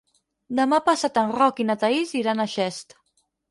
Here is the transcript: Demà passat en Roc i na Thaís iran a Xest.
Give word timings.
Demà 0.59 0.79
passat 0.87 1.19
en 1.25 1.35
Roc 1.35 1.63
i 1.65 1.67
na 1.71 1.77
Thaís 1.85 2.17
iran 2.23 2.43
a 2.47 2.51
Xest. 2.57 2.99